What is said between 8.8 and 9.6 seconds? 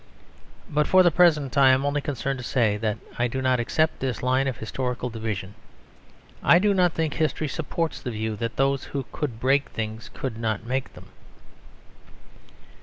who could